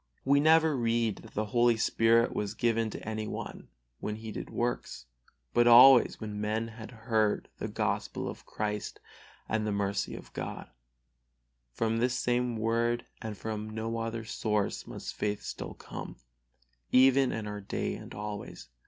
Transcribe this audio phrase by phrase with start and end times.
[0.25, 3.67] We never read that the Holy Spirit was given to any one
[3.99, 5.05] when he did works,
[5.53, 8.99] but always when men have heard the Gospel of Christ
[9.47, 10.71] and the mercy of God.
[11.75, 16.15] From this same Word and from no other source must faith still come,
[16.91, 18.69] even in our day and always.